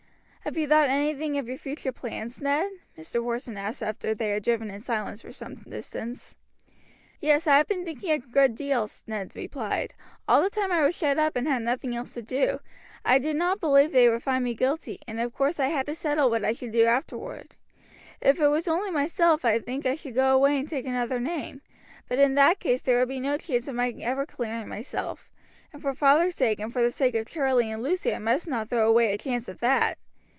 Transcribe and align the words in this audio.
"Have 0.43 0.57
you 0.57 0.67
thought 0.67 0.89
anything 0.89 1.37
of 1.37 1.47
your 1.47 1.59
future 1.59 1.91
plans, 1.91 2.41
Ned?" 2.41 2.71
Mr. 2.97 3.21
Porson 3.21 3.57
asked 3.57 3.83
after 3.83 4.13
they 4.15 4.29
had 4.31 4.43
driven 4.43 4.71
in 4.71 4.79
silence 4.79 5.21
for 5.21 5.31
some 5.31 5.57
distance. 5.57 6.35
"Yes, 7.21 7.45
I 7.45 7.57
have 7.57 7.67
been 7.67 7.85
thinking 7.85 8.09
a 8.11 8.17
good 8.17 8.55
deal," 8.55 8.89
Ned 9.05 9.33
replied, 9.35 9.93
"all 10.27 10.41
the 10.41 10.49
time 10.49 10.71
I 10.71 10.83
was 10.83 10.97
shut 10.97 11.19
up 11.19 11.35
and 11.35 11.47
had 11.47 11.61
nothing 11.61 11.95
else 11.95 12.15
to 12.15 12.23
do. 12.23 12.59
I 13.05 13.19
did 13.19 13.35
not 13.35 13.59
believe 13.61 13.91
that 13.91 13.97
they 13.97 14.09
would 14.09 14.23
find 14.23 14.43
me 14.43 14.55
guilty, 14.55 14.99
and 15.07 15.19
of 15.21 15.31
course 15.31 15.59
I 15.59 15.67
had 15.67 15.85
to 15.85 15.95
settle 15.95 16.29
what 16.31 16.43
I 16.43 16.53
should 16.53 16.71
do 16.71 16.85
afterward. 16.85 17.55
If 18.19 18.39
it 18.39 18.47
was 18.47 18.67
only 18.67 18.89
myself 18.91 19.45
I 19.45 19.59
think 19.59 19.85
I 19.85 19.93
should 19.95 20.15
go 20.15 20.33
away 20.33 20.57
and 20.59 20.67
take 20.67 20.87
another 20.87 21.19
name; 21.19 21.61
but 22.09 22.17
in 22.19 22.33
that 22.33 22.59
case 22.59 22.81
there 22.81 22.97
would 22.97 23.09
be 23.09 23.19
no 23.21 23.37
chance 23.37 23.67
of 23.67 23.75
my 23.75 23.89
ever 24.01 24.25
clearing 24.25 24.67
myself, 24.67 25.29
and 25.71 25.83
for 25.83 25.93
father's 25.93 26.35
sake 26.35 26.59
and 26.59 26.73
for 26.73 26.81
the 26.81 26.91
sake 26.91 27.13
of 27.13 27.27
Charlie 27.27 27.71
and 27.71 27.83
Lucy 27.83 28.13
I 28.15 28.19
must 28.19 28.47
not 28.47 28.69
throw 28.69 28.89
away 28.89 29.13
a 29.13 29.19
chance 29.19 29.47
of 29.47 29.59
that. 29.59 29.99